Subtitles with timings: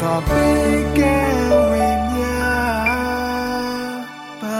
[0.00, 1.16] စွာပေးကဲ
[1.70, 2.22] ဝေမြ
[4.42, 4.58] ပါ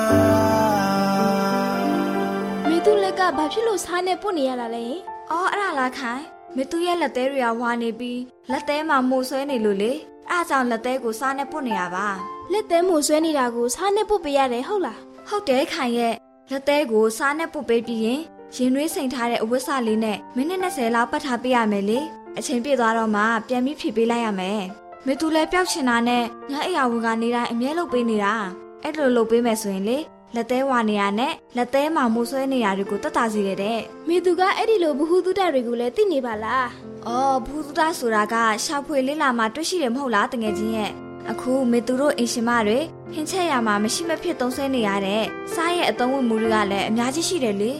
[2.68, 4.86] မေသူလက်ကဘာဖြစ်လို့စားနေပုတ်နေရတာလဲ။
[5.30, 6.22] အော်အဲ့ဒါလားခိုင်။
[6.56, 8.20] မေသူရဲ့လက်သေးတွေကဝါနေပြီး
[8.50, 9.92] လက်သေးမှာမို့ဆွဲနေလို့လေ။
[10.30, 12.06] အဲ့ဒါကြောင့်လက်သေးကိုစားနေပုတ်နေရပါ။
[12.52, 16.14] လက်သေးမို့ဆွဲနေတာကိုစားနေပုတ်ပေးရတယ်ဟုတ်လား။ဟုတ်တယ်ခိုင်ရဲ့
[16.50, 18.20] လက်သေးကိုစားနေပုတ်ပေးပြီးရင်
[18.56, 21.98] ရင်နှွေးစိန်ထားတဲ့အဝတ်စလေးနဲ့မိနစ်20လောက်ပတ်ထားပေးရမယ်လေ။
[22.38, 24.62] အချိန်ပြည့်သွားတော့မှပြန်ပြီးဖြည့်ပေးလိုက်ရမယ်။
[25.06, 28.34] မေသူလည်းပျောက်ချင်တာနဲ့ညအိယာဝန်ကနေတိုင်းအမြဲလုပ်ပေးနေတာ
[28.82, 29.98] အဲ့လိုလုပ်ပေးမယ်ဆိုရင်လေ
[30.34, 36.68] လက်သေးဝါနေရနဲ့လက်သေးမှာမိုးဆွဲနေရတွေကိုတတ်တာစီရတဲ့မေသူကအဲ့ဒီလိုဘ ഹു တုဒတွေကိုလည်းသိနေပါလား
[37.06, 40.90] အော်ဘ ഹു တုဒဆိုတာကရှာဖွေလေးလာမှတွေ့ရှိတယ်မဟုတ်လားတကယ်ချင်းရဲ့
[41.30, 42.78] အခုမေသူတို့အင်ရှင်မတွေ
[43.12, 45.22] ဟင်းချက်ရမှာမရှိမဖြစ်သုံးဆဲနေရတဲ့
[45.54, 47.72] စားရဲ့အသုံးဝင်မှုတွေကလည်းအများကြီးရှိတယ်လေ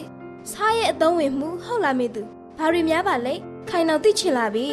[0.51, 2.21] စားရဲ့အသုံးဝင်မှုဟုတ်လားမေသူ
[2.57, 3.33] ဘာတွေများပါလဲ
[3.69, 4.67] ခိုင်တော့သိချင်လာပြီ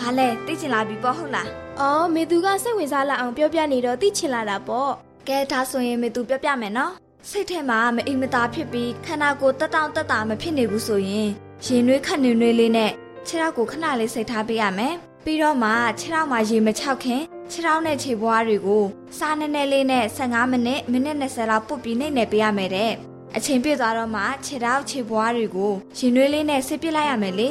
[0.00, 4.92] ဘာလဲသိချင်လာပြီပေါ့ဟုတ်လား အော်မေသူကစိတ်ဝင်စားလာအောင်ပြောပြနေတော့သိချင်လာတာပေါ့
[5.28, 6.92] ကဲဒါဆိုရင်မေသူပြောပြမယ်နော်
[7.30, 11.28] စိတ်ထဲမှာမအိမ်မသာဖြစ်ပြီးခန္ဓာကိုယ်တက်တောင့်တက်တာမဖြစ်နေဘူးဆိုရင်
[11.64, 12.92] ရင်နှွေးခက်နေနှွေးလေးနဲ့
[13.26, 14.94] ခြေထောက်ကိုခဏလေးစိတ်ထားပေးရမယ်
[15.24, 18.84] ပြီးတော့မှခြေထောက်မှာရေမချောက်ခင်ခြေထောက်နဲ့ခြေပွားတွေကို
[19.18, 22.92] စားနေနေလေးနဲ့15မိနစ်မိနစ်20လောက်ပုတ်ပြီးနှိမ့်နေပေးရမယ်တဲ့
[23.36, 27.48] အချိန်ပြည့်သွားတော့မှခြေထောက်ခြေပွားတွေကိုရင်နှွေးလေးနဲ့ဆစ်ပစ်လိုက်ရမယ်လေ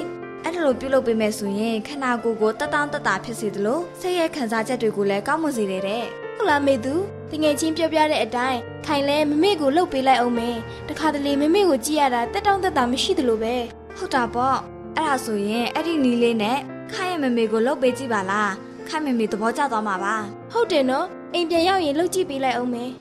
[0.48, 6.04] အဲ့ဒါလိုပြုလုပ်ပေးမယ်ဆိုရင်ခန္ဓာကိုယ်ကိုတက်တောင့်တက်တာဖြစ်စေသလိုစိတ်ရဲ့ခံစားချက်တွေကိုလည်းကောင်းမွန်စေတယ်တဲ့
[6.36, 6.94] ဟုတ်လားမေသူ
[7.32, 10.58] တငယ်ချင်းပြောပြတဲ့အတိုင်းခိုင်လဲမမေကိုလှုပ်ပေးလိုက်အောင်မယ်
[10.90, 13.56] တခါတလေမမေကိုကြည့်ရတာတက်တောင့်တက်တာမရှိသလိုပဲ
[13.98, 14.58] ဟုတ်တာပေါ့
[14.96, 16.58] အဲ့ဒါဆိုရင်အဲ့ဒီနီးလေးနဲ့
[16.94, 18.52] ခိုင်ရဲ့မမေကိုလှုပ်ပေးကြည့်ပါလား
[18.88, 20.16] ခိုင်မမေသဘောကျသွားမှာပါ
[20.54, 22.92] ဟုတ်တယ်နော်အိမ်ပြန်ရောက်ရင်လှုပ်ကြည့်ပေးလိုက်အောင်မယ်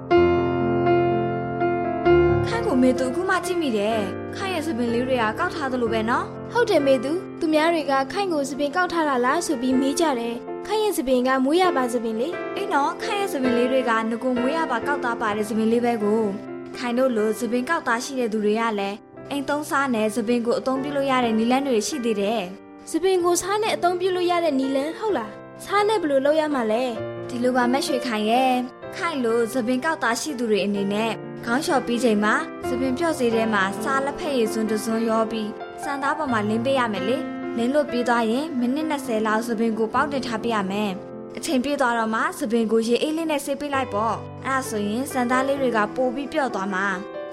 [2.49, 4.01] ခိုင်ကိုမေသူအခုမှကြည့်မိတယ်
[4.37, 16.23] ခိုင်ရဲ့စပင်လေးတွေကကောက်ထားသလိုပဲနော်ဟုတ်တယ်မေသူသူများတွေကခိုင်ကိုစပင်ကောက်ထားတာလားဆိုပြီးမေးကြတယ်ခိုင်ရဲ့စပင်ကမွေးရပါစပင်လေအေးနော်ခိုင်ရဲ့စပင်လေးတွေကငကုံမွေးရပါကောက်သားပါတဲ့စပင်လေးပဲကို
[16.77, 18.97] ခိုင်တို့လိုစပင်ကောက်သားရှိတဲ့သူတွေကလည်း
[19.31, 22.43] အိမ်သုံးစားနဲ့စပင်ကိုအသုံးပြုလို့ရတဲ့နီလန်းတွေရှိသေးတယ်
[22.91, 25.33] စပင်ကိုစားနဲ့အသုံးပြုလို့ရတဲ့နီလန်းဟုတ်လား
[25.65, 26.85] စားနဲ့ဘယ်လိုလုပ်ရမှာလဲ
[27.29, 28.53] ဒီလိုပါမက်ရွှေခိုင်ရဲ့
[28.97, 31.13] ခိုင်လိုစပင်ကောက်သားရှိသူတွေအနေနဲ့
[31.45, 32.35] ခေါင်းလျှော်ပြီးချိန်မှာ
[32.69, 35.51] စပင်ပြော့စေးထဲမှာစားလက်ဖက်ရည်စွန်းတစွန်းရောပြီး
[35.83, 37.17] စံသားပေါ်မှာလင်းပေးရမယ်လေ
[37.57, 40.91] လင်းလို့ပြီးသွားရင်မိနစ်20လောက်စပင်ကိုပေါက်တက်ထားပြရမယ်
[41.37, 44.17] အချိန်ပြည့်သွားတော့မှစပင်ကိုရေအေးလေးနဲ့ဆေးပေးလိုက်ပေါ့
[44.47, 46.87] အဲ့ဒါဆိုရင်စံသားလေးတွေကပိုပြီးပြော့သွားမှာ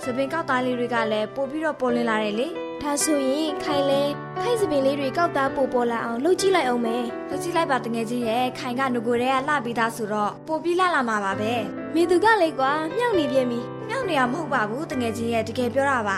[0.04, 2.48] စပင်ကောက်သားလေးတွေကလည်းပိုပြီးတော့ပေါ်လင်းလာတယ်လေ
[2.82, 4.02] ဒါဆိုရင်ခိုင်လဲ
[4.42, 11.54] ခိုင်စပင်လေးတွေကောက်သားပိုပေါ်လာအောင်လှုပ်ကြည့်လိုက်အောင်မယ်လှုပ်ကြည့်လိုက်ပါတငယ်ချင်းရဲ့ခိုင်ကငကိုရဲကလှပြီးသားဆိုတော့ပိုပြီးလှလာမှာပါပဲ
[11.94, 16.18] မိသူကလေကွာမြောက်နေပြန်ပြီမြော က်နေရမဟုတ်ပါဘူးတငယ်ချင်းရဲ့တကယ်ပြောတာပါ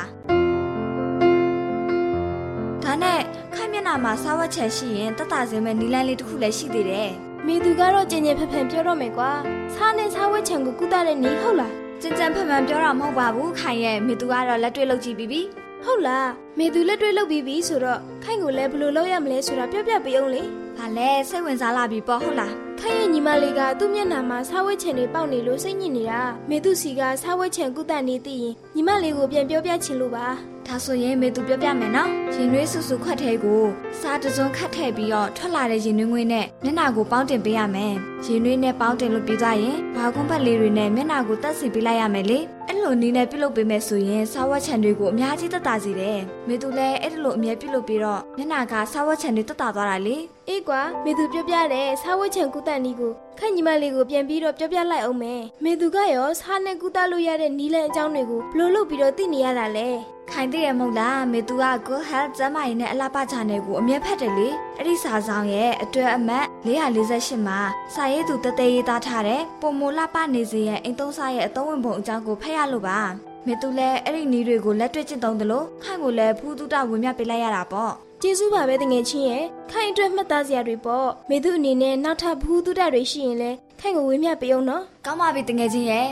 [2.83, 3.19] ဒါနဲ့
[3.55, 7.11] ခိုင်မျက်နှာမှာစားဝတ်ချက်ရှိရင်တတစင်းမဲ့နီလန်းလေးတစ်ခုလည်းရှိသေးတယ်
[7.47, 9.31] မိသူကတော့ကြင်ကြင်ဖက်ဖက်ပြောတော့မယ်ကွာ
[9.73, 15.41] စားနဲ့စားဝတ်ချံကိုကုသတဲ့နေဟုတ်လားကြင်ကြင်ဖက်ဖက်ပြောတာမဟုတ်ပါဘူးခိုင်ရဲ့မိသူကတော့လက်တွေ့လုပ်ကြည့်ပြီးပြီ
[15.85, 16.29] ဟုတ်လား
[16.59, 20.41] မေသူလက်တွေ့လုပ်ပြီးပြီဆိုတော့ခိုင်ကိုလည်းဘယ်လိုလုပ်ရမလဲဆိုတာပြောပြပေးအောင်လေ။
[20.77, 22.53] ဟာလဲစိတ်ဝင်စားလာပြီပေါ့ဟုတ်လား။
[22.83, 30.27] ခခိုင်ရဲ့ညီမလေးကသူ့မျက်နှာမှာစားဝဲချင်တွေပေါက်နေလို့စိတ်ညစ်နေတာမေသူစီကစားဝဲချင်ကုသနေသိရင်ညီမလေးကိုပြန်ပြောပြချင်လို့ပါ
[30.67, 33.63] ဒါဆိုရင်မေသူပြောပြမယ်နော်ရင်နွေးဆူဆူခွက်ထဲကို
[33.99, 37.93] စားတစုံခတ်ထည့်ပြီးတော့ထွက်လာတဲ့ရင်နွေးငွေးနဲ့မျက်နှာကိုပေါင်းတင်ပေးရမယ်
[38.25, 59.89] ရင်နွေးနဲ့ပေါင်းတင်လို့ပြီးသွားရင်ဘာကွန်ဖက်လေးတွေနဲ့မျက်နှာကိုတက်စီပေးလိုက်ရမယ်လေအဲ့ လိုနည်းနဲ့ပြုလုပ်ပေးမယ်ဆိုရင်စားဝတ်ချန်တွေကိုအများကြီးတက်တာစီတယ်မေသူလည်းအဲ့လိုအမြဲပြုလုပ်ပြီးတော့မျက်နှာကစားဝတ်ချန်တွေတက်တာသွားတာလေအေးကွာမေသူပြောပြတဲ့စားဝတ်ချန်ကုသနီကို ခန့်ညီမလေးကိုပြန်ပြီးတော့ပြောပြလိုက်အောင်မယ်မေသူကရောစားနဲ့ကုသလို့ရတဲ့နီးလန်းအကြောင်းတွေကိုဘလို့လုပ်ပြီးတော့သိနေရတာလဲ
[60.31, 67.59] ခိုင်တည့်ရမဟုတ်လားမေသူက Good Health ကျန်းမာရေးနဲ့အလားပါချာနယ်ကိုအမြဲဖတ်တယ်လေအဲ့ဒီစာဆောင်ရဲ့အတွဲအမှတ်448မှာ
[67.95, 72.99] စာရေးသူတသေးရေးသားထားတဲ့ပုံမလှပနေစေရဲ့အိမ်သုံးစားရဲ့အသုံးဝင်ပုံအကြောင်းကိုဖတ်ရလို့ပါ
[73.47, 77.93] မေသူလည်းအဲ့ဒီနီးတွေကိုလက်တွေ့ကျင့်သုံးတယ်လို့ခိုင်ကိုလည်းဖူးတုတဝင်မြပေးလိုက်ရတာပေါ့
[78.25, 86.07] ကျေးဇူးပါပဲတငယ်ချင်းရဲ့ခိုင်အတွက်မှတ်သားစရာတွေပေါ့မေသူအနေနဲ့နောက်ထပ်ဘူးတုတတွေရှိရင်လဲခိုင်ကိုဝေမျှပေးအောင်နော်ကောင်းပါပြီတငယ်ချင်းရဲ့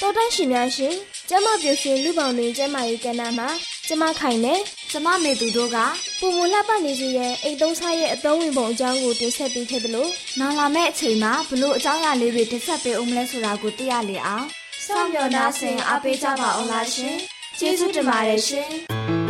[0.00, 0.94] တော်တိုင်းရှင်များရှင်
[1.28, 3.48] ကျမပြူရှင်လူပေါင်းတွင်ကျမရေးကဏ္ဍမှာ
[3.88, 4.60] ကျမခိုင်နဲ့
[4.92, 5.78] ကျမမေသူတို့က
[6.20, 10.08] ပုံမလှပနေစီရဲ့အိမ်သုံးစားရဲ့အသုံးဝင်ပုံအကြောင်းကိုတင်ဆက်ပေးခဲ့သလို
[10.38, 14.46] နောက်လာမယ့်အချိန်မှာဘလို့အကြောင်းအရာလေးတွေတင်ဆက်ပေးအောင်မလဲဆိုတာကိုသိရလေအောင်
[14.86, 17.16] စောင့်မျှော်နှားဆင်အားပေးကြပါအောင်လားရှင်
[17.58, 19.23] ကျေးဇူးတင်ပါတယ်ရှင်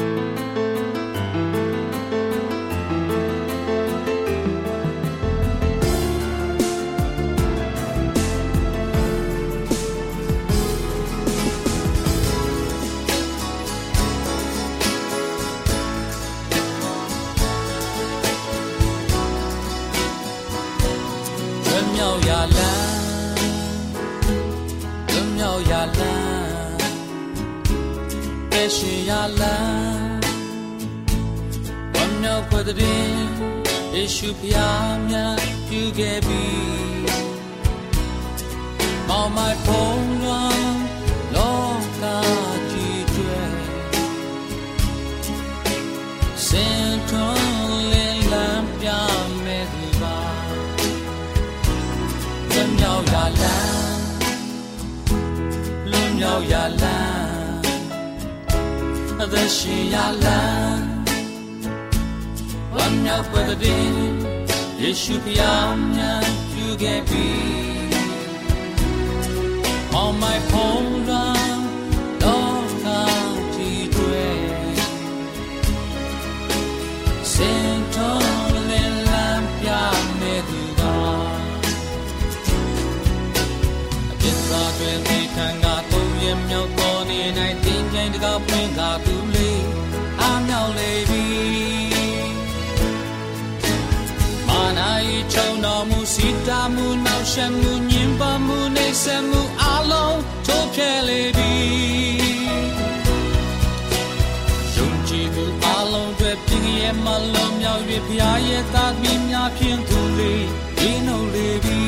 [34.40, 35.38] ဖျားမြတ်
[35.68, 36.44] ပြုခဲ့ပြီ
[39.08, 40.74] မောင်မိုက်ဖုံးလွန်
[41.34, 41.58] လော
[42.00, 42.04] က
[42.70, 43.42] ကြီးတွေ
[46.46, 48.88] စင်ထွန်းလင်းလန်းပြ
[49.44, 50.18] မဲ့သူပါ
[52.50, 54.02] ဝမ်းမြောက်ရလန်း
[55.90, 57.58] လွန်မြောက်ရလန်း
[59.22, 60.86] အသက်ရှင်ရလန်း
[62.74, 64.23] ဝမ်းမြောက်ပွက်တဲ့
[64.86, 67.28] ယေရှုဖျားမြတ်ပြုခဲ့ပြီ
[70.02, 71.60] On my phone run
[72.22, 74.26] တော့ကားကြည့်တွေ
[77.32, 79.68] စင်တော်လင်းလန်းပြ
[80.20, 80.82] မဲ့သူက
[84.10, 87.64] အပြစ်သားတွေဒီခံကသုံးရမြောက်တော်နေနိုင်
[97.38, 101.54] ရှမှုညင်ပါမှုနေဆက်မှုအလုံးထိုးဖြဲလေပြီ
[104.74, 110.46] ယုံကြည်သူအလုံးတွေပြင်းရဲ့မလုံးမြောက်၍ဖျားရဲ့သားသမီးများဖြင့်သူလေး
[110.78, 111.82] ဒီနှုတ်လေပြီ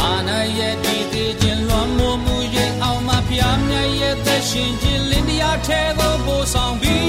[0.00, 7.06] အာနာရဲ့ဒီသေးခြင်းလွန်မိုးမှုရဲ့အောင်မဖျားမြတ်ရဲ့သက်ရှင်ခြင်းလင်းတရားထဲသို့ပို့ဆောင်ပြီး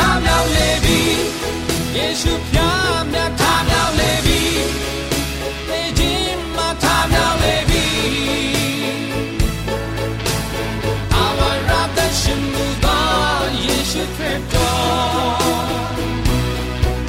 [0.00, 1.00] အမြောက်လေပြီ
[1.96, 4.40] ယေရှုဖျားမြတ်ထားမြောက်လေပြီ
[5.68, 7.84] သေခြင်းမထားမြောက်လေပြီ
[11.22, 12.42] Our redemption
[12.84, 15.74] God ယေရှုခရစ်တော်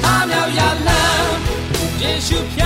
[0.04, 1.36] အမြောက်ရလမ်း
[2.02, 2.65] ယေရှုဖျာ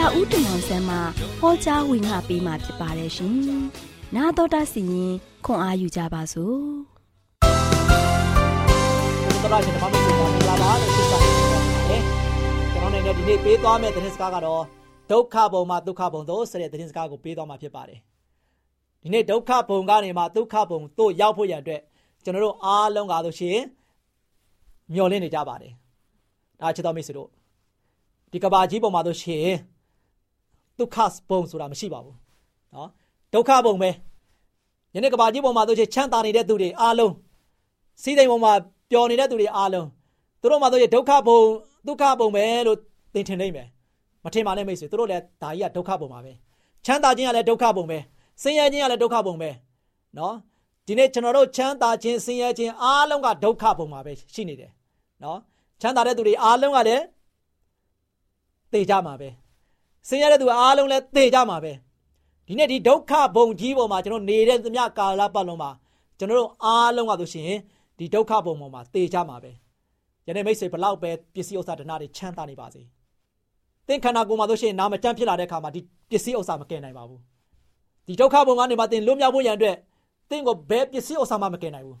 [0.02, 0.96] ာဦးတင်အောင်ဆန်းမှ
[1.40, 3.34] ဟောကြားဝင်ငါပေးมาဖြစ်ပါတယ်ရှင်။
[4.14, 5.14] 나တော်တာစီရင်
[5.44, 6.58] ခွန်အားယူကြပါစို့။
[9.42, 12.02] တော်လာရှင်ဓမ္မမိတ်ဆွေများမင်္ဂလာပါလို့ပြောပါတယ်။
[12.72, 14.62] ကျွန်တော်နိုင်တဲ့ဒီနေ့ပေးသွားမယ့်သတင်းစကားကတော့
[15.10, 17.98] ဒုက္ခဘုံမှဒုက္ခဘုံသို့ဆိုတဲ့သတင်းစကားကိုပေးသွားမှာဖြစ်ပါတယ်။
[19.02, 21.82] ဒီနေ့ဒုက္ခဘုံကနေမှဒုက္ခဘုံသို့ရောက်ဖို့ရန်အတွက်
[22.24, 23.64] ကျွန်တော်တို့အားလုံးကားလို့ရှိရင်
[24.92, 25.72] မျှော်လင့်နေကြပါတယ်။
[26.60, 27.30] ဒါချစ်တော်မိတ်ဆွေတို့
[28.32, 29.56] ဒီကဘာကြီးပုံမှာတို့ရှိရင်
[30.79, 30.97] ဒုက္ခ
[31.29, 32.15] ဘုံဆိုတာမရှိပါဘူး။
[32.75, 32.89] နော်
[33.33, 33.89] ဒုက္ခဘုံပဲ
[34.93, 37.13] ယနေ့ကဘာကြီးပုံမှာတို့ရှိချမ်းသာနေတဲ့သူတွေအားလုံး
[38.01, 38.53] စီးစိမ်ပုံမှာ
[38.91, 39.87] ပျော်နေတဲ့သူတွေအားလုံး
[40.41, 41.39] သူတို့မှာတို့ရှိဒုက္ခဘုံ
[41.87, 42.77] ဒုက္ခဘုံပဲလို့
[43.13, 43.67] သင်ထင်နေမယ်
[44.23, 46.31] မထင်ပါနဲ့မိတ်ဆွေသူတို့လည်းဒါကြီးကဒုက္ခဘုံပါပဲ
[46.85, 47.97] ချမ်းသာခြင်းကလည်းဒုက္ခဘုံပဲ
[48.41, 49.49] ဆင်းရဲခြင်းကလည်းဒုက္ခဘုံပဲ
[50.17, 50.35] နော်
[50.87, 54.71] ဒီနေ့ကျွန်တော်တို့ချမ်းသာခြင်းဆင်းရဲခြင်းအားလုံးကဒုက္ခဘုံမှာပဲရှိနေတယ်
[55.23, 55.39] နော်
[55.81, 57.03] ချမ်းသာတဲ့သူတွေအားလုံးကလည်း
[58.73, 59.29] သေကြမှာပဲ
[60.07, 61.73] ဆင်းရဲတဲ့သူအားလုံးလည်းသေကြမှာပဲ
[62.47, 65.71] ဒီနေ့ဒီဒုက္ခဘုံကြီးပေါ်မှာကျွန်တော်နေတဲ့သမျှကာလပတ်လုံးမှာ
[66.17, 67.51] ကျွန်တော်တို့အားလုံးကဆိုရှင်
[67.97, 69.51] ဒီဒုက္ခဘုံပေါ်မှာသေကြမှာပဲ
[70.27, 72.81] ယနေ့မိတ်ဆွေဘလောက်ပဲပစ္စည်းဥစ္စာဒနာတွေချမ်းသာနေပါစေ
[73.87, 77.19] သင်ခန္ဓာကိုယ်မှာဆိုရှင်နာမကျန်းဖြစ်လာတဲ့အခါမှာဒီပစ္စည်းဥစ္စာမကယ်နိုင်ပါဘူး
[78.07, 79.75] ဒီဒုက္ခဘုံကနေမှသင်လွတ်မြောက်ဖို့ရန်အတွက်
[80.29, 81.97] သင်ကိုဘယ်ပစ္စည်းဥစ္စာမှမကယ်နိုင်ဘူး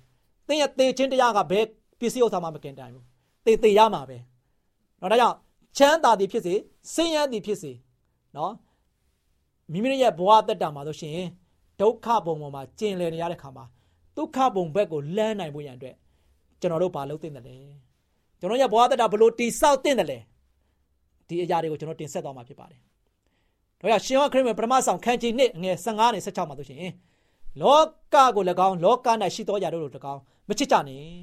[0.47, 1.65] သင်ရဲ့သေခြင်းတရားကဘယ်
[1.99, 3.03] ပစ္စည်းဥစ္စာမှမကယ်နိုင်ဘူး
[3.45, 4.17] သင်သေရမှာပဲ
[5.01, 5.35] နော်ဒါကြောင့်
[5.77, 6.53] ချမ်းသာသည်ဖြစ်စေ
[6.93, 7.71] ဆင်းရဲသည်ဖြစ်စေ
[8.37, 8.53] နော်
[9.71, 11.17] မိမိရဲ့ဘဝတက်တာမှာဆိုရှင်
[11.81, 13.65] ဒုက္ခပုံပေါ်မှာကျင်လည်နေရတဲ့ခါမှာ
[14.17, 15.95] ဒုက္ခပုံဘက်ကိုလမ်းနိုင်ဖို့ရန်အတွက်
[16.61, 17.57] ကျွန်တော်တို့ဘာလုပ်သင့်တယ်လဲ
[18.39, 20.19] ကျွန်တော်ရဲ့ဘဝတက်တာဘလို့တိဆောက်သင့်တယ်လဲ
[21.27, 22.81] ဒီအရာတွေကိုကျွန်တော်တင်ဆက်သွားမှာဖြစ်ပါတယ်။
[23.79, 26.91] ဒါကြောင့်ရှင်ဟောခရစ်ဝင်ပထမဆောင်ခန်းကြီး1ငယ်15နဲ့16မှာဆိုရှင်
[27.61, 27.79] လော
[28.13, 31.19] ကကို၎င်းလောက၌ရှိသောအရာတို့ကို၎င်းမချစ်ကြနှင့်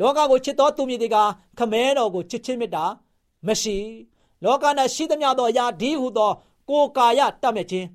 [0.00, 1.16] လောကကိုချစ်သောသူမြေတွေက
[1.58, 2.84] ခမဲတော်ကိုချစ်ချင်းမေတ္တာ
[3.46, 3.76] မရှိ
[4.44, 6.32] လောက၌ရှိသမျှသောအရာဒီဟုသော
[6.68, 7.86] ကိုယ်ကာယတတ်မဲ့ခြင်း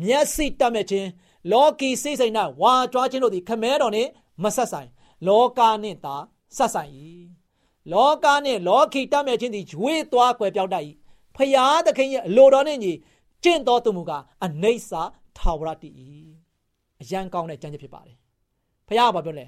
[0.00, 1.08] မျက်စိတတ်မဲ့ခြင်း
[1.52, 4.10] လောကီစိတ်စိတ်၌ဝါကြွားခြင်းတို့သည်ခမဲတော်နှင့်
[4.42, 4.88] မဆက်ဆိုင်
[5.26, 6.16] လောကနှင့်သာ
[6.56, 6.90] ဆက်ဆိုင်၏
[7.92, 10.84] လောကနှင့်လောကီတတ်မဲ့ခြင်းသည်ရွေးသွားကွယ်ပြောက်တတ်၏
[11.36, 12.92] ဖျားသခင်ရဲ့အလိုတော်နှင့်ညီ
[13.44, 14.90] ကျင့်တော်သူမူကားအနိစ္စ
[15.36, 15.94] ထာဝရတည်၏
[17.00, 18.16] အရန်ကောင်းတဲ့ကြံ့ချက်ဖြစ်ပါတယ်
[18.88, 19.46] ဖျားကဘာပြောလဲ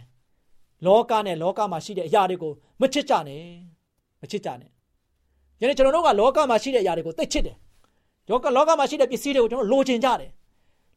[0.86, 3.44] လောကနဲ့လောကမှာရှိတဲ့အရာတွေကိုမချစ်ကြနဲ့
[4.20, 4.70] မချစ်ကြနဲ့
[5.62, 7.56] ယနေ့ကျွန်တော်တို့ကလောကမှာရှိတဲ့အရာတွေကိုသိချစ်တယ်
[8.30, 10.30] လောကလောကမှာရှိတဲ့ပစ္စည်းတွေကိုကျွန်တော်လိုချင်ကြတယ်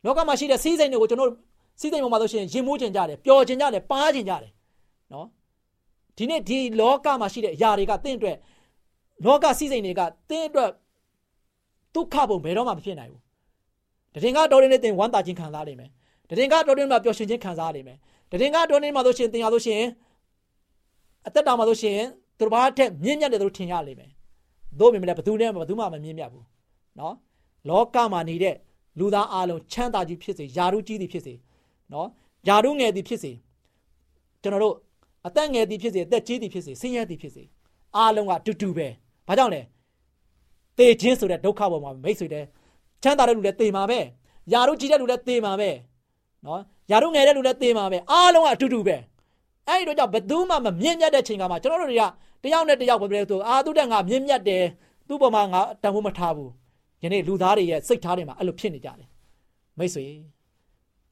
[0.05, 1.29] လောကမှာရှိတဲ့စီးစိမ်တွေကိုကျွန်တော်
[1.79, 4.51] စီးစိမ်ပေါ်မှာဆိုရှင်ရင်မိုးချင်ကြတယ်ပျော်ချင်ကြတယ်ပါးချင်ကြတယ်
[5.13, 5.27] နော်
[6.17, 8.37] ဒီနေ့ဒီလောကမှာရှိတဲ့အရာတွေကတင့်အတွက်
[9.25, 10.69] လောကစီးစိမ်တွေကတင့်အတွက်
[11.95, 13.21] ဒုက္ခပုံဘယ်တော့မှမဖြစ်နိုင်ဘူး
[14.13, 15.89] တရင်ကတော်ရင်နဲ့တင်ဝမ်းသာခြင်းခံစားနိုင်မယ်
[16.29, 17.97] တရင်ကတော်ရင်မှာပျော်ရွှင်ခြင်းခံစားနိုင်မယ်
[18.31, 19.81] တရင်ကတော်ရင်မှာဆိုရှင်တင်ရဆိုရှင်
[21.27, 21.99] အသက်တာမှာဆိုရှင်
[22.39, 24.14] သူတစ်ပါးထက်မြင့်မြတ်တယ်လို့ထင်ရလိမ့်မယ်
[24.79, 26.45] သို့ပေမဲ့ဘယ်သူနဲ့မှဘယ်သူမှမမြင့်မြတ်ဘူး
[26.99, 27.15] နော်
[27.69, 28.55] လောကမှာနေတဲ့
[28.99, 31.33] လူသားအလုံးချမ်းသာကြီးဖြစ်စေယာရုကြီးသည်ဖြစ်စေ
[31.93, 32.07] နော်
[32.47, 33.31] ယာရုငယ်သည်ဖြစ်စေ
[34.41, 34.75] ကျွန်တော်တို့
[35.27, 37.43] အသက်ငယ်သည်ဖြစ်စေအသက်ကြီးသည်ဖြစ်စေဆင်းရဲသည်ဖြစ်စေ
[37.95, 38.87] အားလုံးကတူတူပဲ
[39.27, 39.61] ဘာကြောင့်လဲ
[40.77, 42.45] တေခြင်းဆိုတဲ့ဒုက္ခပေါ်မှာမိတ်ဆွေတဲ့
[43.03, 43.99] ချမ်းသာတဲ့လူလည်းတေမှာပဲ
[44.53, 45.69] ယာရုကြီးတဲ့လူလည်းတေမှာပဲ
[46.45, 48.97] နော်ယာရုငယ်တဲ့လူလည်းတေမှာပဲအားလုံးကအတူတူပဲ
[49.67, 52.03] အဲ့ဒီတော့ကြောင့်ဘယ်သူမှမမြင့်မြတ်တဲ့ချိန်ကမှကျွန်တော်တို့တွေက
[52.44, 54.64] တယောက်နဲ့တယောက်ပဲပြောဆိုအာသူတက်ငါမြင့်မြတ်တယ်
[55.08, 56.50] သူ့ပေါ်မှာငါတန်ဖိုးမထားဘူး
[57.02, 59.08] ယနေ့လူသားတွေရဲ့စိတ်ထားတွေမှာအဲ့လိုဖြစ်နေကြတယ်
[59.78, 60.04] မိတ်ဆွေ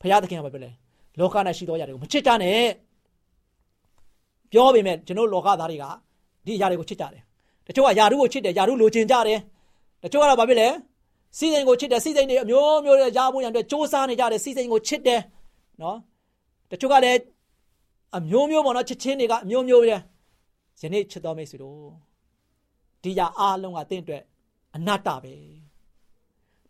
[0.00, 0.70] ဖရာသခင်ကပြောလဲ
[1.18, 2.60] လောက၌ရှိသောຢာတွေကိုမချစ်ကြနဲ့
[4.52, 5.84] ပြောပေမဲ့ကျွန်တော်လောကသားတွေက
[6.46, 7.22] ဒီຢာတွေကိုချစ်ကြတယ်
[7.66, 9.38] တချို့ကຢာရုကိုချစ်တယ်ຢာရုလိုချင်ကြတယ်
[10.02, 10.68] တချို့ကတော့ဘာဖြစ်လဲ
[11.38, 15.20] စီစိန်ကိုချစ်တယ်စီစိန်တွေအမျိုးမျိုးတွေရားဖို့ရန်အတွက်စ조사နေကြတယ်စီစိန်ကိုချစ်တယ်
[15.82, 15.96] နော်
[16.70, 17.18] တချို့ကလည်း
[18.16, 19.96] အမျိုးမျိုးပေါ့နော်ချစ်ချင်းတွေကအမျိုးမျိုးပဲ
[20.81, 21.81] ယနေ့ချစ်တော်မိတ်ဆွေတို့
[23.03, 24.23] ဒီຢာအားလုံးကတင့်အတွက်
[24.75, 25.35] အနတ္တပဲ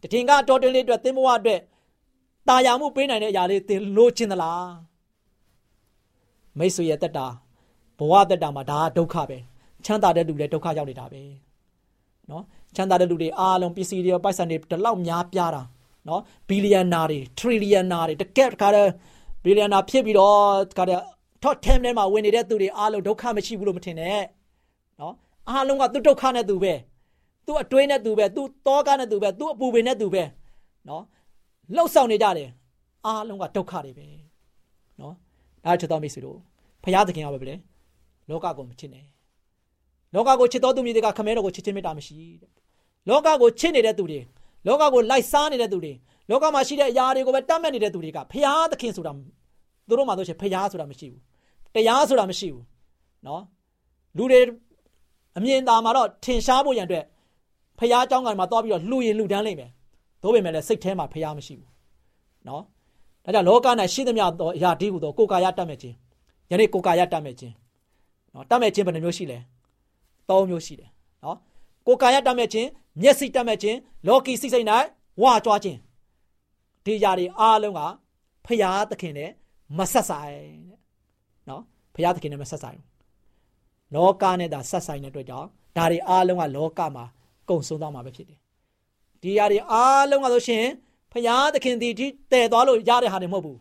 [0.01, 1.62] တတင်ကတော်တင်လေးအတွက်သင်ဘဝအတွက်
[2.48, 4.67] တာယာမှုပေးနိုင်တဲ့အရာလေးသင်လိုချင်သလား
[6.57, 7.27] မိတ်ဆွေရဲ့တက်တာ
[7.98, 9.38] ဘဝတက်တာမှာဒါဒုက္ခပဲ
[9.86, 11.22] ချမ်းသာတဲ့လူလည်းဒုက္ခရောက်နေတာပဲ
[12.29, 12.43] နော်
[12.75, 15.63] ချမ်းသာတဲ့လူတွေအားလုံးပစ္စည်းတွေပိုက်ဆံတွေဒီလောက်များပြားတာ
[16.07, 18.91] နော်ဘီလီယံနာတွေထရီလီယံနာတွေတကယ်တခါတည်း
[19.43, 20.38] ဘီလီယံနာဖြစ်ပြီးတော့
[20.72, 21.01] တခါတည်း
[21.44, 24.24] top 10ထဲမှာဝင်နေတဲ့သူတွေအားလုံးဒုက္ခမရှိဘူးလို့မထင်နဲ့
[25.00, 25.14] နော်
[25.50, 26.74] အားလုံးကသူဒုက္ခနဲ့သူပဲ
[27.46, 30.24] သူ့အတွင်းနဲ့သူပဲသူ့တောကနဲ့သူပဲသူ့အပူပင်နဲ့သူပဲ
[30.88, 31.04] နော်
[31.76, 32.50] လှုပ်ဆောင်နေကြတယ်
[33.06, 34.06] အားလုံးကဒုက္ခတွေပဲ
[35.00, 35.14] နော်
[35.66, 36.38] ဒါချစ်တော်မိတ်ဆွေတို့
[36.84, 37.56] ဖရာသခင်ကပဲလေ
[38.30, 39.06] လောကကိုမချစ်နဲ့
[40.14, 42.52] လောကကိုချစ်တော်သူမျိုးတွေကခမဲတော်ကိုချစ်ချင်းမေတ္တာမရှိတဲ့
[43.10, 44.20] လောကကိုချစ်နေတဲ့သူတွေ
[44.68, 45.94] လောကကိုလိုက်စားနေတဲ့သူတွေ
[46.30, 49.14] လောကမှာရှိတဲ့အရာတွေကိုပဲတတ်မှတ်နေတဲ့သူတွေကဖရာသခင်ဆိုတာ
[49.88, 51.22] သူတို့မှဆိုရှင်ဖရာဆိုတာမရှိဘူး
[51.75, 52.64] တရားဆိုတာမရှိဘူး
[53.26, 53.43] နော်
[54.17, 54.40] လူတွေ
[55.37, 57.05] အမြင်သာမှာတော့ထင်ရှားဖို့ရန်အတွက်
[57.78, 59.71] ဖះเจ้าကမှာသွားပြီးတော့လှူရင်လှူဒန်းလိမ့်မယ်
[60.23, 61.71] သို့ပေမဲ့လည်းစိတ်ထဲမှာဖះမရှိဘူး
[62.49, 62.62] နော်
[63.25, 65.95] ဒါကြောင့်လောက၌ရှိသမျှသောအရာဒီဟုသောကိုယ်ကာယတတ်မဲ့ခြင်း
[66.50, 67.55] ယနေ့ကိုယ်ကာယတတ်မဲ့ခြင်း
[68.35, 69.38] နော်တတ်မဲ့ခြင်းဘယ်နှမျိုးရှိလဲ
[70.28, 70.90] ၃မျိုးရှိတယ်
[71.25, 71.37] နော်
[71.87, 72.69] ကိုယ်ကာယတတ်မဲ့ခြင်း
[73.02, 73.76] မျက်စိတတ်မဲ့ခြင်း
[74.07, 74.67] လောကီစိတ်စိတ်၌
[75.23, 75.78] ဝါကြွားခြင်း
[76.85, 77.81] ဒီຢာတွေအားလုံးက
[78.45, 79.31] ဖះသခင်နဲ့
[79.76, 80.37] မဆက်ဆိုင်
[80.69, 80.78] တဲ့
[81.50, 81.62] နော်
[81.96, 82.86] ဖះသခင်နဲ့မဆက်ဆိုင်ဘူး
[83.96, 85.48] လောကနဲ့သာဆက်ဆိုင်တဲ့အတွက်ကြောင့်
[85.78, 87.06] ဒါတွေအားလုံးကလောကမှာ
[87.50, 88.40] ကုံဆုံးသွားမှာပဲဖြစ်တယ်
[89.22, 90.66] ဒီຢာတွေအားလုံးကဆိုရှင်
[91.14, 93.60] ဖရာသခင်ဒီတည်သွားလို့ရတဲ့ဟာတွေမဟုတ်ဘူး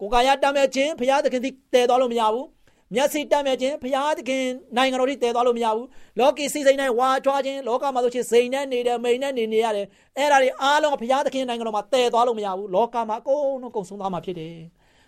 [0.00, 2.46] ကိုကာယတတ်မဲ့ခြင်းဖရာသခင်ဒီတည်သွားလို့မရဘူး
[2.94, 4.44] မျက်စိတတ်မဲ့ခြင်းဖရာသခင်
[4.76, 5.86] နိုင်ငံတော်ဒီတည်သွားလို့မရဘူး
[6.18, 14.54] လောကီစိစိမ်နဲ့ဝါကြွားခြင်းလောကမှာဆိုရှင်စိန်နဲ့နေတယ်မိန်နဲ့နေနေရတယ်အဲ့ဒါတွေအားလုံးကဖရာသခင်နိုင်ငံတော်မှာတည်သွားလို့မရဘူးလောကမှာအကုန်လုံးကုံဆုံးသွားမှာဖြစ်တယ်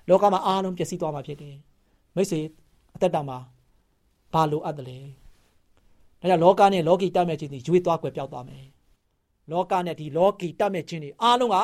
[0.09, 1.55] လောကမှာအားလုံးပျက်စီးသွားမှာဖြစ်တယ်
[2.15, 2.41] မိတ်ဆွေ
[2.95, 3.38] အသက်တာမှာ
[4.33, 4.99] ဘာလိုအပ်တယ်လဲ
[6.21, 8.65] ဒါကြောင့်လောကနဲ့လောကီတတ်မဲ့ခြင်းတွေရွေ့သွားကွယ်ပြောက်သွားမယ်
[9.50, 11.57] လောကနဲ့ဒီလောကီတတ်မဲ့ခြင်းတွေအားလုံးက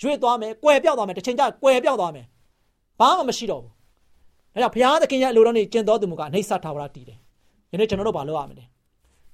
[0.00, 2.26] ရွေ့သွားမယ်ကွယ်ပြောက်သွားမယ်တစ်ချိန်ကျကွယ်ပြောက်သွားမယ်
[3.00, 3.72] ဘာမှမရှိတော့ဘူး
[4.54, 7.18] ဒါကြောင့်ဘုရားသခင်ရဲ့အလိုတော်နဲ့ကျင့်တော်သူမူကအနိစ္စထာဝရတည်တယ်
[7.72, 8.64] ယနေ့ကျွန်တော်တို့ဘာလုပ်ရမလဲ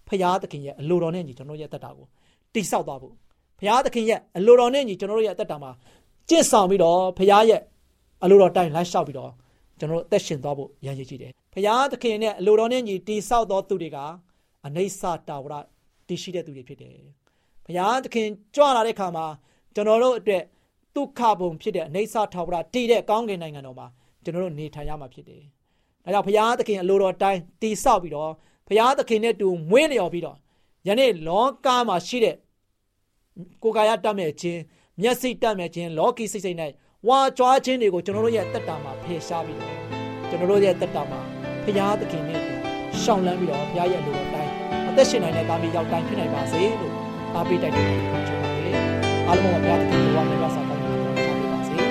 [0.08, 2.06] ဘုရားသခင်ရဲ့အလိုတော်နဲ့ညီကျွန်တော်ရဲ့တက်တာကို
[2.54, 3.14] တိဆောက်သွားဖို့
[3.58, 5.70] ဘုရားသခင်ရဲ့အလိုတော်နဲ့ညီကျွန်တော်တို့ရဲ့တက်တာမှာ
[6.28, 7.60] ကျင့်ဆောင်ပြီးတော့ဘုရားရဲ့
[8.22, 9.30] အလိုတော်တိုင်းလမ်းလျှောက်ပြီးတော့
[9.78, 13.98] ကျွန်တော်တို့အသက်ရှင်သွားဖို့ရည်ရည်ကြည့်တယ်။ဘုရားသခင်နဲ့အလိုတော်နဲ့ညီတိဆောက်သောသူတွေက
[14.66, 15.54] အနိစ္စတာဝရ
[16.08, 16.94] တည်ရှိတဲ့သူတွေဖြစ်တယ်။
[17.66, 19.26] ဘုရားသခင်ကြွလာတဲ့အခါမှာ
[19.74, 20.42] ကျွန်တော်တို့အတွက်
[20.94, 23.86] ဒုက္ခဘုံဖြစ်တဲ့အနိစ္စတာဝရတည်တဲ့ကောင်းကင်နိုင်ငံတော်မှာ
[24.24, 25.42] ကျွန်တော်တို့နေထိုင်ရမှာဖြစ်တယ်။
[26.04, 28.32] ဒါကြောင့်ဘုရားသခင်အလိုတော်တိုင်းတိဆောက်ပြီးတော့
[28.68, 30.36] ဘုရားသခင်နဲ့တူမွေးလျော်ပြီးတော့
[30.86, 32.36] ယနေ့လောကမှာရှိတဲ့
[33.62, 34.60] ကိုယ်ကာယတတ်မဲ့ခြင်း
[35.00, 36.58] မျက်စိတတ်မဲ့ခြင်းလောကီစိတ်စိတ်၌
[37.06, 39.78] ဝါကြွားခြင်းတွေကိုကျွန်တော်တို့ရဲ့တက်တာမှာဖယ်ရှားပြီးတော့
[40.28, 41.20] ကျွန်တော်တို့ရဲ့တက်တာမှာ
[41.64, 42.42] ဘုရားသခင်နဲ့
[43.02, 44.52] ရှောင်လန်းပြီးတော့ဘုရားရဲ့လူတော်တိုင်း
[44.88, 46.94] အသက်ရှင်နိုင်တဲ့သားမီးရောက်တိုင်းဖြစ်နိုင်ပါစေလို့
[47.34, 48.76] အားပေးတိုက်တွန်းချင်ပါတယ်
[49.26, 51.88] အားလုံးကဘုရားသခင်ဘဝနဲ့ပါစားတိုင်းချပေး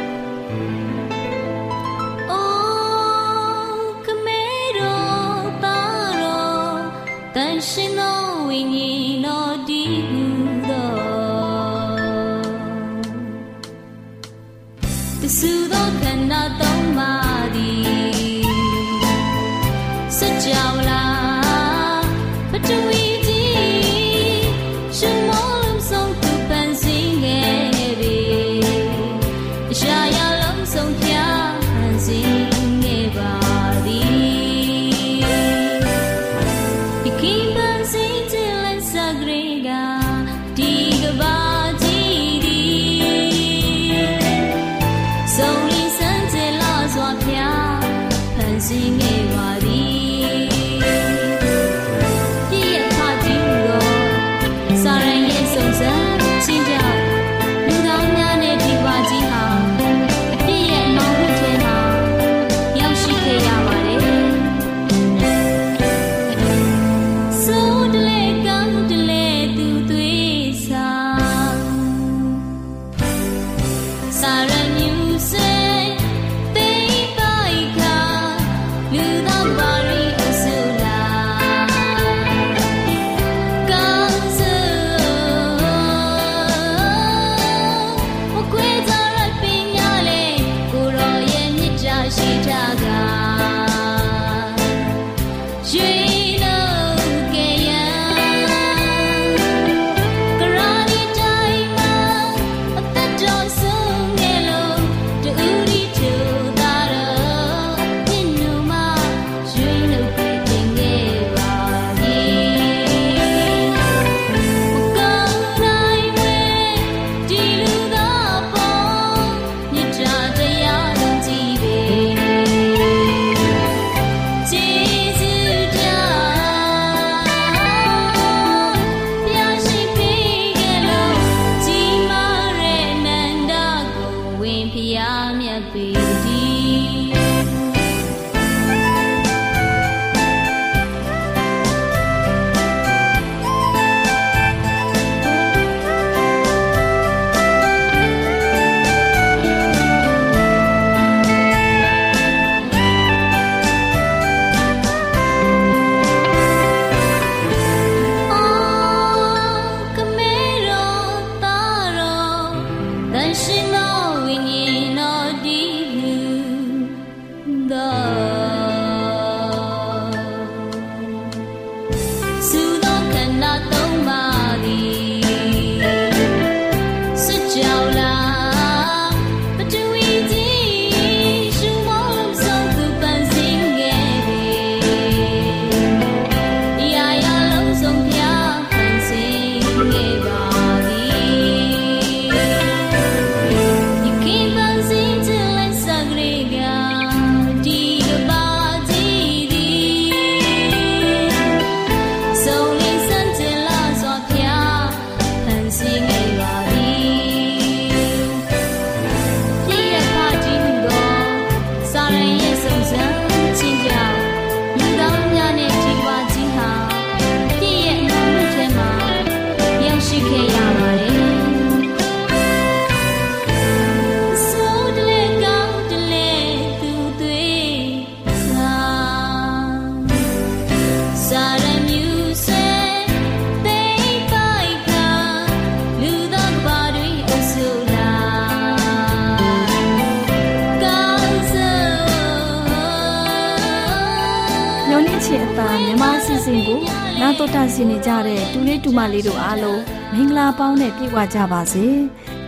[247.90, 249.82] နေကြတဲ့တူလေးတူမလေးတို့အားလုံး
[250.14, 251.86] မင်္ဂလာပေါင်းနဲ့ပြည့်ဝကြပါစေ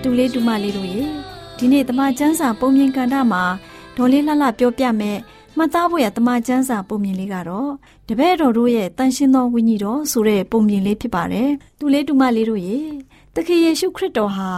[0.02, 1.04] တူလေးတူမလေးတို့ရေ
[1.58, 3.44] ဒီနေ့တမချန်းစာပုံမြင်ကန်တာမှာ
[3.96, 5.18] ဒေါ်လေးလှလှပြောပြမယ်
[5.58, 7.72] မှတ်သားဖို့ရတမချန်းစာပုံမြင်လေးကတော့
[8.08, 11.50] တပည့်တော်တို့ရဲ့တန်ရှင်းသောဝိညာဉ်တော်ဆိုတဲ့ပုံမြင်လေးဖြစ်ပါတယ်
[11.80, 12.78] တူလေးတူမလေးတို့ရေ
[13.34, 14.50] သခင်ယေရှုခရစ်တော်ဟာ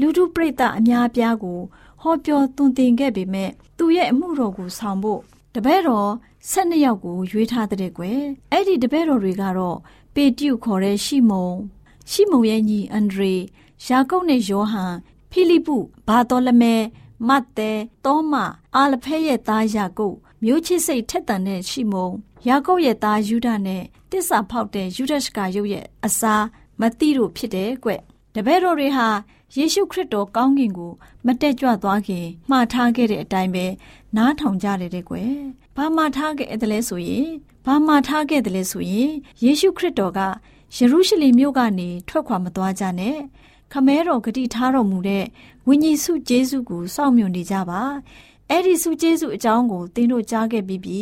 [0.00, 1.60] လူထုပရိသတ်အများအပြားကို
[2.02, 5.22] ဟောပြောသွန်သင်ခဲ့ပေမဲ့သူ့ရဲ့အမှုတော်ကိုဆောင်ဖို့
[5.56, 6.10] တပည့်တော်
[6.50, 8.20] ၁၂ယောက်ကိုရွေးထားတဲ့ကွယ်
[8.52, 9.78] အဲ့ဒီတပည့်တော်တွေကတော့
[10.14, 11.56] ပေတျုခေါ်တဲ့ရှီမုန်
[12.10, 13.34] ရှီမုန်ရဲ့ညီအန်ဒရေ
[13.86, 14.94] ယာကုပ်နဲ့ယောဟန်
[15.30, 15.76] ဖိလိပု
[16.08, 16.74] ဘာတော်လမဲ
[17.28, 17.72] မတ်တဲ
[18.04, 18.34] တောမ
[18.76, 22.14] အာလဖဲရဲ့သားယာကုပ်မျိုးချစ်စိတ်ထက်သန်တဲ့ရှီမုန်
[22.48, 26.44] ယာကုပ်ရဲ့သားယူဒနဲ့တစ္ဆာဖောက်တဲ့ယူဒရှကာရုပ်ရဲ့အစား
[26.80, 27.90] မတိတို့ဖြစ်တယ်ကွ
[28.34, 29.08] တပည့်တော်တွေဟာ
[29.54, 30.92] ယေရှုခရစ်တော်ကောင်းကင်ကို
[31.26, 33.66] မတက်ကြွသွားခင်မှားထားခဲ့တဲ့အတိုင်းပဲ
[34.16, 35.34] နားထောင်ကြတယ်တဲ့ကွယ်။
[35.76, 37.28] ဘာမှားထားခဲ့တယ်လဲဆိုရင်
[37.66, 39.10] ဘာမှားထားခဲ့တယ်လဲဆိုရင်
[39.44, 40.20] ယေရှုခရစ်တော်က
[40.76, 43.16] ယေရုရှလင်မြို့ကနေထွက်ခွာမသွားကြနဲ့
[43.72, 45.24] ခမဲတော်ဂတိထားတော်မူတဲ့
[45.66, 47.82] ဝိညာဉ်စုကျေးဇူးကိုစောင့်မျှော်နေကြပါ
[48.50, 51.00] အဲ့ဒီစုကျေးဇူးအကြောင်းကိုသင်တို့ကြားခဲ့ပြီးပြီ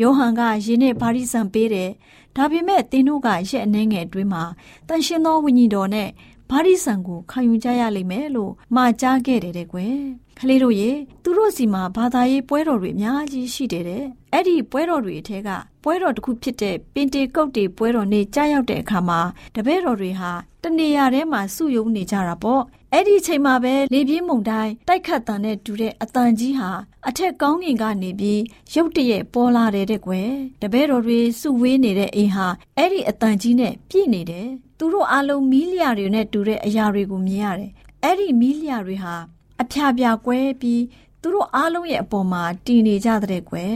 [0.00, 1.90] ယောဟန်ကယင်းနဲ့ဗာရိဇံပေးတယ်
[2.36, 4.44] ဒါပေမဲ့သင်တို့ကရက်အနှဲငယ်အတွင်းမှာ
[4.88, 6.08] တန်ရှင်သောဝိညာဉ်တော်နဲ့
[6.54, 9.96] ဘာရိဆန်ကိုခံယူကြရလိမ့်မယ်လို့မှာကြားခဲ့တယ်တဲ့ကွယ်
[10.38, 10.90] ကလေးတို့ရေ
[11.22, 15.50] သူတို့စီမှာဘာသာရေးပွဲတော်တွေအများကြီးရှိတယ်တဲ့အဲ့ဒီပွဲတော်တွေအထက်က
[15.84, 19.20] ပွဲတော်တစ်ခုဖြစ်တဲ့ပင်တေကုတ်တေပွဲတော်နေ့ကြားရောက်တဲ့အခါမှာ
[19.54, 20.30] တပည့်တော်တွေဟာ
[20.62, 22.62] တနေရာထဲမှာစုယုံနေကြတာပေါ့
[22.94, 26.70] အဲ့ဒီချိန်မှာပဲလေပြင်းမုန်တိုင်းတိုက်ခတ်တန်တဲ့တူတဲ့အတန်ကြီးဟာ
[27.08, 28.42] အထက်ကောင်းကင်ကနေပြီး
[28.74, 30.30] ရုတ်တရက်ပေါ်လာတယ်တဲ့ကွယ်
[30.62, 37.70] တပည့်တော်တွေစုဝေးနေတဲ့အိမ်ဟာအဲ့ဒီအတန်ကြီးနဲ့ပြည့်နေတယ်သူတို့အလုံးမီးလျာတွေနဲ့တူတဲ့အရာတွေကိုမြင်ရတယ်
[38.02, 39.14] အဲ့ဒီမီးလျာတွေဟာ
[39.62, 40.82] အဖျားပြာကွဲပြီး
[41.22, 43.72] သူတို့အားလုံးရဲ့အပေါ်မှာတည်နေကြတဲ့ကွယ်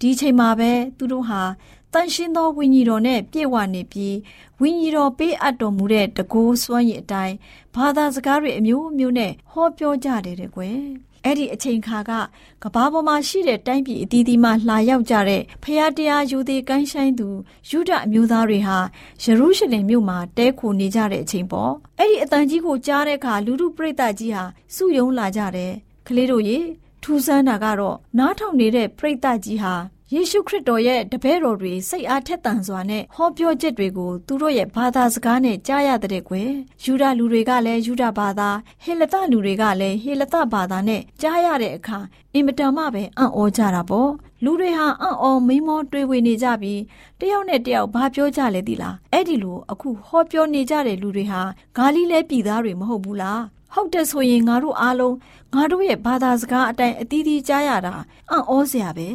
[0.00, 1.42] ဒီချိန်မှာပဲသူတို့ဟာ
[1.92, 4.16] တန်ရှင်းသောဝိညာဉ်တော်နဲ့ပြည့်ဝနေပြီး
[4.60, 7.34] ဝိညာဉ်တော်ပေးအပ်တော်မူတဲ့တကိုးစွမ်းရည်အတိုင်း
[7.74, 10.80] ဘာသာစကားတွေအမျိုးမျိုးနဲ့ဟောပြောကြတယ်တဲ့ကွယ်
[11.24, 12.12] အဲ့ဒီအချိန်ခါက
[12.62, 17.28] ကဘာပေါ်မှာရှိတဲ့တိုင်းပြည်အသီးသီးမှလာရောက်ကြတဲ့ဖျားတရားယူသည်ကိုင်းဆိုင်သူ
[17.70, 18.78] ယူဒအမျိုးသားတွေဟာ
[19.22, 24.44] ယေရုရှလင်မြို့မှာတဲခိုနေကြတဲ့အချိန်ပေါ့အဲ့ဒီအတန်ကြီးကိုကြားတဲ့အခါလူလူပရိသတ်ကြီးဟာ
[24.74, 25.72] စုယုံလာကြတယ်
[26.06, 26.58] ကလေးတို့ရေ
[27.02, 29.74] ထူးဆန်းတာကတော့နားထောင်နေတဲ့ပရိသတ်ကြီးဟာ
[30.14, 36.50] ယေရှုခရစ်တော်ရဲ့တပည့်တော်တွေစိတ်အားထက်သန်စွာနဲ့ဟောပြောချက်တွေကိုသူတို့ရဲ့ဘာသာစကားနဲ့ကြားရတဲ့ကွယ်
[36.82, 38.48] ယူဒလူတွေကလည်းယူဒဘာသာ
[38.84, 41.98] ဟေလသလူတွေကလည်းဟေလသဘာသာနဲ့ကြားရတဲ့အခါ
[42.34, 44.10] အင်မတန်မှပဲအံ့ဩကြတာပေါ့
[44.44, 46.80] လူတွေဟာအံ့ဩမိမောတွေးဝေနေကြပြီး
[47.20, 51.42] တယောက်နဲ့တယောက်ဘာပြောကြလဲသီလားအဲ့ဒီလိုအခုဟောပြောနေကြတဲ့လူတွေဟာ
[51.76, 53.42] ဂါလိလဲပြည်သားတွေမဟုတ်ဘူးလား
[53.74, 55.16] ဟုတ်တယ်ဆိုရင်ငါတို့အားလုံး
[55.54, 57.94] ငါတို့ရဲ့ဘာသာစကားအတိုင်းအသီးသီးကြားရတာ
[58.30, 59.08] အံ့ဩစရာပဲ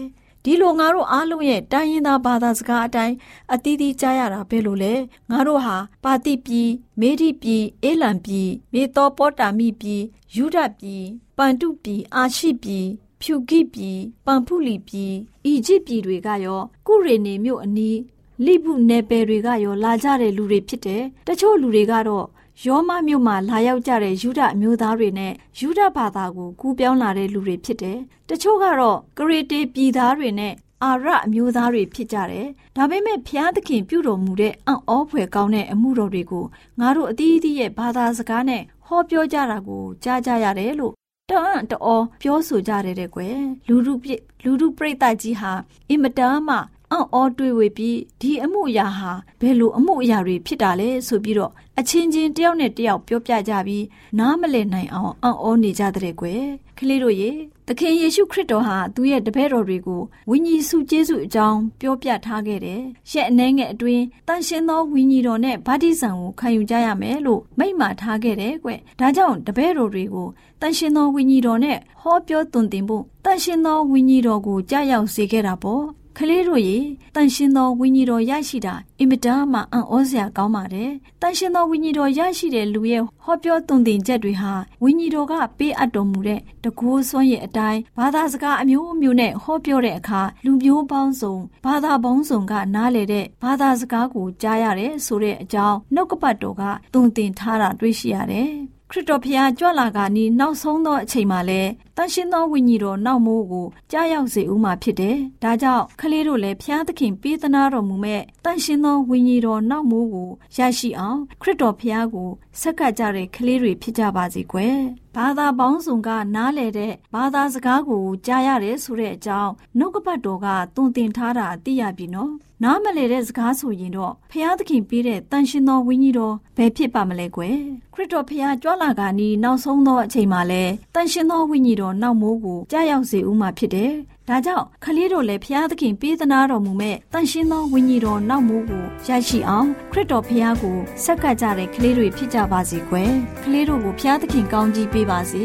[0.45, 3.15] ဒီလိုငါတို့အားလုံးရဲ့တိုင်းရင်းသားဘာသာစကားအတိုင်း
[3.53, 4.93] အသီးသီးကြားရတာပဲလို့လေ
[5.31, 10.01] ငါတို့ဟာပါတိပြည်မေဒီပြည်အေလံပြည်မေသောပေါတာမိပြည်
[10.35, 11.05] ယူဒပြည်
[11.37, 12.85] ပန်တုပြည်အာရှိပြည်
[13.21, 15.13] ဖြူကိပြည်ပန်ဖုလီပြည်
[15.45, 17.99] အီဂျစ်ပြည်တွေကရောကုရေနေမြို့အနီး
[18.45, 22.25] လိပုနယ်ပယ်တွေကရောလာကြတဲ့လူတွေဖြစ်တယ်တချို့လူတွေကတော့
[22.65, 27.97] ယောမမြို့မှာလာရောက်ကြတဲ့ယူဒအမျိုးသားတွေနဲ့ယူဒဘာသာကိုကူးပြောင်းလာတဲ့လူတွေဖြစ်တယ်။
[28.29, 36.45] တချို့ကတော့ဂရေတေပြည်သားတွေနဲ့အာရအမျိုးသားတွေဖြစ်ကြတယ်။ဒါပေမဲ့ဖျားသခင်ပြုတော်မူတဲ့အံ့ဩဖွယ်ကောင်းတဲ့အမှုတော်တွေကို
[36.79, 40.93] ငါတို့အသီးသီးရဲ့ဘာသာစကားနဲ့ဟောပြောကြတာကိုကြားကြရတယ်လို့
[41.29, 44.09] တအံ့တော်ပြောဆိုကြတယ်တဲ့ကွယ်လူလူပြ
[44.43, 45.51] လူလူပြိတ္တကြီးဟာ
[45.89, 46.57] အင်မတန်မှ
[46.91, 53.85] အံ့ဩတွေးဝေပြီးဒီအမှုအရာဟာဘယ်လိုအမှုအရာတွေဖြစ်တာလဲဆိုပြီးတော့အချင်းချင်းတယောက်နဲ့တယောက်ပြောပြကြပြီး
[54.19, 56.43] နားမလည်နိုင်အောင်အံ့ဩနေကြတဲ့ကွယ်
[56.77, 57.31] ကလေးတို့ရေ
[57.67, 70.27] သခင်ယေရှုခရစ်တော်ဟာသူ့ရဲ့တပည့်တော်တွေကိုဝိညာဉ်စုကျေးဇူးအကြောင်းပြောပြထားခဲ့တယ်။ရက်အနှဲငယ်အတွင်းတန်ရှင်းသောဝိညာဉ်တော်နဲ့ဗတ္တိဇံကိုခံယူကြရမယ်လို့မိန့်မာထားခဲ့တယ်ကွ။ဒါကြောင့်တပည့်တော်တွေကို
[70.61, 75.85] တန်ရှင်းသောဝိညာဉ်တော်နဲ့ဟောပြောသွန်သင်ဖို့တန်ရှင်းသောဝိညာဉ်တော်ကိုကြားရောက်စေခဲ့တာပေါ့။
[76.17, 76.77] ကလေးတို့ရေ
[77.15, 98.51] တန်ရှင်သောဝိညာဉ်တော်ရရှိတာအင်မတန်မှအံ့ဩစရာကောင်းပါတယ်။တန်ရှင်သောဝိညာဉ်တော်ရရှိတဲ့လူရဲ့ဟောပြောသွန်သင်ချက်တွေဟာဝိညာဉ်တော်ကပေးအပ်တော်မူတဲ့တကူစွမ်းရဲ့အတိုင်းဘာသာစကားအမျိုးမျိုးနဲ့ဟောပြောတဲ့အခါလူမျိုးပေါင်းစုံဘာသာပေါင်းစုံကနားလေတဲ့ဘာသာစကားကိုကြားရတယ်ဆိုတဲ့အကြောင်းနှုတ်ကပတ်တော်ကသွန်သင်ထားတာတွေ့ရှိရတယ်။
[98.93, 101.61] ခရစ်တော်ဖျားကြွလာကနီးနောက်ဆုံးသောအချိန်မှာလဲ
[101.97, 112.29] တန်ရှင်းသောဝိညာဉ်တော်နောက်မိုးကိုကြားရောက်စေဦးမှာဖြစ်တယ်။ဒါကြောင့်ကလေးတို့လည်းဖျားသခင်ပေးသနာတော်မူမဲ့တန်ရှင်းသောဝိညာဉ်တော်နောက်မိုးကိုရရှိအောင်ခရစ်တော်ဖျားကို
[112.61, 114.77] ဆက်ကပ်ကြတဲ့ကလေးတွေဖြစ်ကြပါစေကွယ်။
[115.15, 127.57] ဘာသာပေါင်းစုံကနားလေတဲ့ဘာသာစကားကိုကြားရတယ်ဆိုတဲ့အကြောင်းနှုတ်ကပတ်တော်ကသွန်သင်ထားတာသိရပြီနော်။ နားမလည်တဲ့စကားဆိုရင်တော့ဖျားသခင်ပေးတဲ့တန်ရှင်သောဝိညာဉ်တော်ဘယ်ဖြစ်ပါမလဲကွယ်
[127.93, 130.63] ခရစ်တော်ဖျားကြွလာကနီးနောက်ဆုံးသောအချိန်မှာလဲ
[130.95, 133.91] တန်ရှင်သောဝိညာဉ်တော်နောက်မိုးကိုကြားရောက်စေဦးမှာဖြစ်တယ်
[134.27, 143.11] ဒါကြောင့်ခလေးတို့လည်းဖျားသခင်ပေးသနာတော်မူမဲ့တန်ရှင်သောဝိညာဉ်တော်နောက်မိုးကိုရရှိအောင်ခရစ်တော်ဖျားကိုဆက်ကပ်ကြတဲ့ကလေးတွေဖြစ်ကြပါစေကွယ်
[143.43, 145.43] ကလေးတို့ကိုဖျားသခင်ကောင်းကြီးပေးပါစေ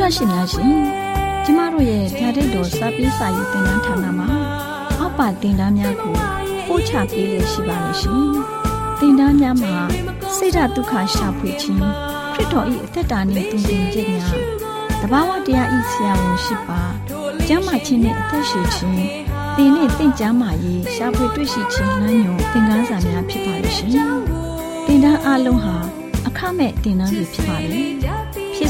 [0.00, 0.74] တော်ရှင်များရှင်
[1.44, 4.28] ကျမတို့ရဲ့ဓာတ်တော်စပေးစာယူတင်နန်းဌာနမှာ
[4.98, 6.14] အောက်ပါတင်ဒားများကို
[6.68, 8.24] ပို့ချပေးလေရှိပါလို့ရှင်
[9.00, 9.74] တင်ဒားများမှာ
[10.36, 11.80] ဆိဒ္ဓတုခရှာဖွေခြင်း
[12.32, 14.34] ခရစ်တော်၏အသက်တာနှင့်တုန်တင်ခြင်းများ
[15.02, 16.80] တဘာဝတရားဤဆရာဝန်ရှိပါ
[17.46, 18.96] ကျမ်းမာခြင်းနှင့်အသက်ရှိခြင်း
[19.56, 23.90] သင်နှင့်တင့်ကြမာရေးရှာဖွေတွေ့ရှိခြင်းနှံ့ညွန်သင်ခန်းစာများဖြစ်ပါလို့ရှင်
[24.86, 25.76] တင်ဒားအလုံးဟာ
[26.26, 27.93] အခမဲ့တင်ဒားတွေဖြစ်ပါလေဖြစ်